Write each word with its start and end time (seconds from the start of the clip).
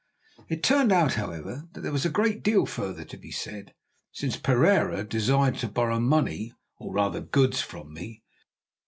It 0.49 0.63
turned 0.63 0.91
out, 0.91 1.13
however, 1.13 1.69
that 1.73 1.81
there 1.81 1.91
was 1.91 2.07
a 2.07 2.09
great 2.09 2.41
deal 2.41 2.65
further 2.65 3.05
to 3.05 3.17
be 3.17 3.29
said, 3.29 3.75
since 4.11 4.35
Pereira 4.35 5.03
desired 5.03 5.57
to 5.57 5.67
borrow 5.67 5.99
money, 5.99 6.53
or, 6.79 6.91
rather, 6.91 7.21
goods, 7.21 7.61
from 7.61 7.93
me. 7.93 8.23